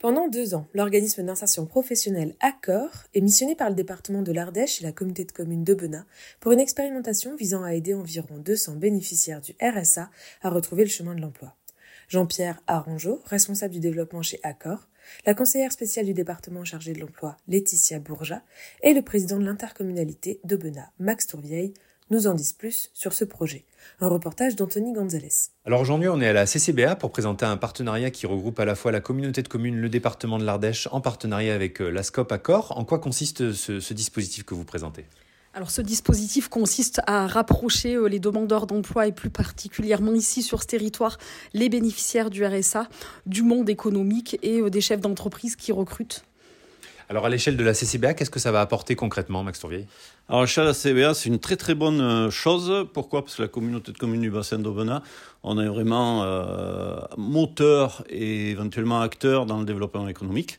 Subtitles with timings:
[0.00, 4.84] Pendant deux ans, l'organisme d'insertion professionnelle Accor est missionné par le département de l'Ardèche et
[4.84, 6.06] la communauté de communes de Benin
[6.38, 10.08] pour une expérimentation visant à aider environ 200 bénéficiaires du RSA
[10.42, 11.56] à retrouver le chemin de l'emploi.
[12.06, 14.86] Jean-Pierre Arangeau, responsable du développement chez Accor,
[15.26, 18.42] la conseillère spéciale du département chargée de l'emploi, Laetitia Bourja,
[18.84, 21.74] et le président de l'intercommunalité de Benin, Max Tourvieille,
[22.10, 23.64] nous en disent plus sur ce projet.
[24.00, 25.50] Un reportage d'Anthony Gonzalez.
[25.64, 28.74] Alors aujourd'hui, on est à la CCBA pour présenter un partenariat qui regroupe à la
[28.74, 32.30] fois la communauté de communes, le département de l'Ardèche, en partenariat avec euh, la SCOP
[32.32, 32.76] Accor.
[32.76, 35.04] En quoi consiste ce, dispositif que vous présentez?
[35.54, 40.62] Alors ce dispositif consiste à rapprocher euh, les demandeurs d'emploi et plus particulièrement ici sur
[40.62, 41.18] ce territoire
[41.52, 42.88] les bénéficiaires du RSA
[43.26, 46.22] du monde économique et euh, des chefs d'entreprise qui recrutent.
[47.10, 49.86] Alors à l'échelle de la CCBA, qu'est-ce que ça va apporter concrètement, Max Tourvieille?
[50.28, 52.86] Alors à l'échelle de la CCBA, c'est une très très bonne euh, chose.
[52.92, 53.24] Pourquoi?
[53.24, 55.00] Parce que la communauté de communes du bassin d'Aubenas,
[55.42, 60.58] on est vraiment euh, moteur et éventuellement acteur dans le développement économique.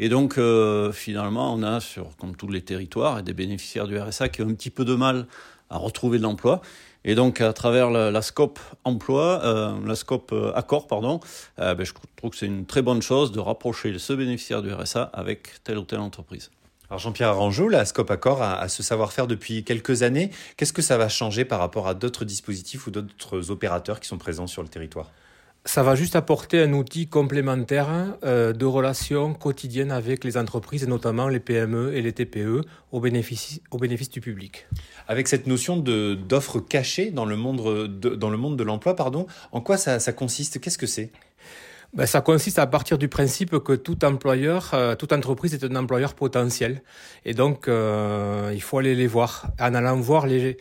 [0.00, 4.28] Et donc, euh, finalement, on a, sur, comme tous les territoires, des bénéficiaires du RSA
[4.30, 5.26] qui ont un petit peu de mal
[5.70, 6.60] à retrouver de l'emploi.
[7.04, 11.20] Et donc, à travers la, scope emploi, euh, la scope euh, accord, pardon,
[11.58, 14.72] euh, ben, je trouve que c'est une très bonne chose de rapprocher ce bénéficiaire du
[14.72, 16.50] RSA avec telle ou telle entreprise.
[16.88, 20.30] Alors Jean-Pierre Arangeau, la Scope Accord a, ce savoir-faire depuis quelques années.
[20.56, 24.18] Qu'est-ce que ça va changer par rapport à d'autres dispositifs ou d'autres opérateurs qui sont
[24.18, 25.10] présents sur le territoire?
[25.66, 27.88] Ça va juste apporter un outil complémentaire
[28.22, 32.62] euh, de relations quotidiennes avec les entreprises, et notamment les PME et les TPE,
[32.92, 34.66] au bénéfice, au bénéfice du public.
[35.08, 39.26] Avec cette notion d'offre cachée dans le monde de, dans le monde de l'emploi, pardon,
[39.52, 40.60] en quoi ça, ça consiste?
[40.60, 41.10] Qu'est-ce que c'est?
[41.94, 45.76] Ben, ça consiste à partir du principe que tout employeur, euh, toute entreprise est un
[45.76, 46.82] employeur potentiel.
[47.24, 49.46] Et donc, euh, il faut aller les voir.
[49.60, 50.58] En allant voir les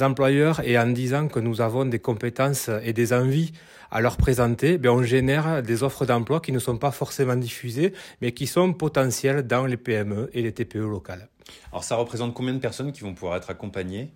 [0.00, 3.52] employeurs et en disant que nous avons des compétences et des envies
[3.90, 7.94] à leur présenter, ben on génère des offres d'emploi qui ne sont pas forcément diffusées,
[8.20, 11.28] mais qui sont potentielles dans les PME et les TPE locales.
[11.72, 14.12] Alors ça représente combien de personnes qui vont pouvoir être accompagnées?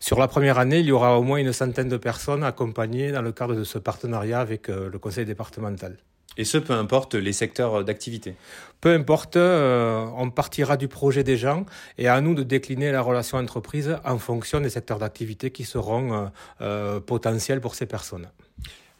[0.00, 3.22] Sur la première année, il y aura au moins une centaine de personnes accompagnées dans
[3.22, 5.98] le cadre de ce partenariat avec euh, le conseil départemental.
[6.38, 8.34] Et ce, peu importe les secteurs d'activité.
[8.80, 11.64] Peu importe, euh, on partira du projet des gens
[11.96, 16.30] et à nous de décliner la relation entreprise en fonction des secteurs d'activité qui seront
[16.60, 18.28] euh, potentiels pour ces personnes.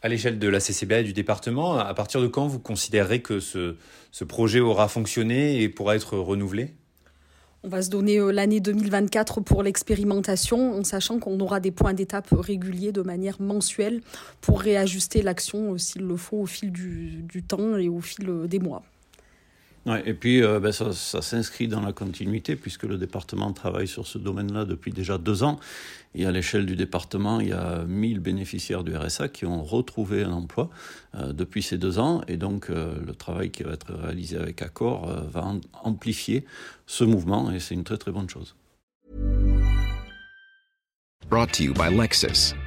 [0.02, 3.40] À l'échelle de la CCBA et du département, à partir de quand vous considérez que
[3.40, 3.76] ce,
[4.12, 6.74] ce projet aura fonctionné et pourra être renouvelé?
[7.66, 11.94] On va se donner euh, l'année 2024 pour l'expérimentation, en sachant qu'on aura des points
[11.94, 14.02] d'étape réguliers de manière mensuelle
[14.40, 18.46] pour réajuster l'action euh, s'il le faut au fil du, temps et au fil euh,
[18.46, 18.84] des mois.
[19.86, 24.06] Ouais, et puis euh, ben, ça, s'inscrit dans la continuité puisque le département travaille sur
[24.06, 25.60] ce domaine-là depuis déjà deux ans.
[26.16, 30.24] Et à l'échelle du département, il y a 1000 bénéficiaires du RSA qui ont retrouvé
[30.24, 30.70] un emploi
[31.14, 32.20] euh, depuis ces deux ans.
[32.26, 35.54] Et donc euh, le travail qui va être réalisé avec Accor va
[35.84, 36.44] amplifier
[36.86, 38.56] ce mouvement et c'est une très très bonne chose.
[41.30, 42.54] Brought to you by Lexus.